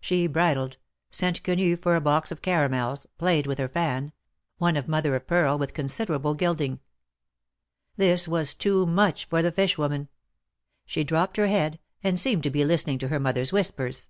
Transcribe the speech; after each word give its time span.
She 0.00 0.28
bridled, 0.28 0.76
sent 1.10 1.42
Quenu 1.42 1.76
for 1.76 1.96
a 1.96 2.00
box 2.00 2.30
of 2.30 2.42
caramels, 2.42 3.08
played 3.18 3.48
with 3.48 3.58
her 3.58 3.66
fan— 3.68 4.12
one 4.58 4.76
of 4.76 4.86
mother 4.86 5.16
of 5.16 5.26
pearl 5.26 5.58
with 5.58 5.74
considerable 5.74 6.34
gilding. 6.34 6.78
This 7.96 8.28
was 8.28 8.54
too 8.54 8.86
much 8.86 9.24
for 9.24 9.42
the 9.42 9.50
fish 9.50 9.76
woman. 9.76 10.10
She 10.86 11.02
dropped 11.02 11.36
her 11.38 11.48
head, 11.48 11.80
and 12.04 12.20
seemed 12.20 12.44
to 12.44 12.50
be 12.50 12.64
listening 12.64 13.00
to 13.00 13.08
her 13.08 13.18
mother's 13.18 13.52
whispers. 13.52 14.08